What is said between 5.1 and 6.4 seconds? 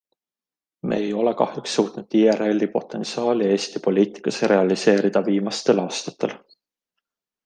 viimastel aastatel.